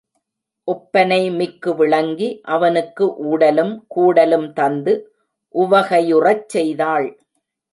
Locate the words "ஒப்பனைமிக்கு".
0.67-1.75